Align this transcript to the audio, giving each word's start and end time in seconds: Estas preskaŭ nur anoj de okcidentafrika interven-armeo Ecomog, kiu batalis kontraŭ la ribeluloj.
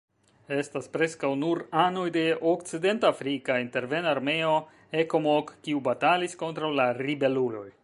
Estas 0.59 0.85
preskaŭ 0.93 1.29
nur 1.41 1.59
anoj 1.81 2.05
de 2.15 2.23
okcidentafrika 2.53 3.59
interven-armeo 3.65 4.57
Ecomog, 5.05 5.55
kiu 5.69 5.83
batalis 5.89 6.37
kontraŭ 6.45 6.75
la 6.83 6.91
ribeluloj. 7.05 7.67